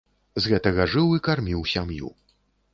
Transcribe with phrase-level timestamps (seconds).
[0.45, 2.13] З гэтага жыў і карміў сям'ю.